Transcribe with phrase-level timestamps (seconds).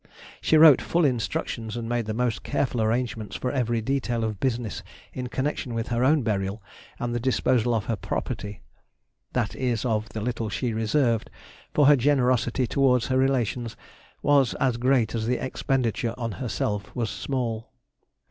[0.41, 4.81] She wrote full instructions and made the most careful arrangements for every detail of business
[5.13, 6.59] in connection with her own burial
[6.97, 11.29] and the disposal of her property—that is of the little she reserved,
[11.75, 13.77] for her generosity towards her relations
[14.23, 17.71] was as great as the expenditure on herself was small.